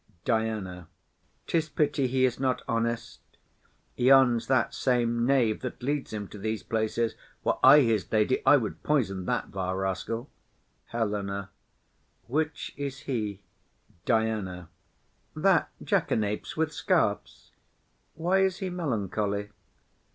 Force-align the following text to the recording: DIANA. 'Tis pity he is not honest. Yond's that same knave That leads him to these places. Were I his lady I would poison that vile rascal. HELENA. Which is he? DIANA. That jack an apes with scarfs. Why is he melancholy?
DIANA. 0.25 0.87
'Tis 1.45 1.69
pity 1.69 2.07
he 2.07 2.25
is 2.25 2.39
not 2.39 2.63
honest. 2.67 3.19
Yond's 3.95 4.47
that 4.47 4.73
same 4.73 5.27
knave 5.27 5.61
That 5.61 5.83
leads 5.83 6.11
him 6.11 6.27
to 6.29 6.39
these 6.39 6.63
places. 6.63 7.13
Were 7.43 7.59
I 7.63 7.81
his 7.81 8.11
lady 8.11 8.41
I 8.43 8.57
would 8.57 8.81
poison 8.81 9.25
that 9.25 9.49
vile 9.49 9.75
rascal. 9.75 10.27
HELENA. 10.85 11.51
Which 12.25 12.73
is 12.77 13.01
he? 13.01 13.43
DIANA. 14.05 14.69
That 15.35 15.69
jack 15.83 16.09
an 16.09 16.23
apes 16.23 16.57
with 16.57 16.73
scarfs. 16.73 17.51
Why 18.15 18.39
is 18.39 18.57
he 18.57 18.71
melancholy? 18.71 19.51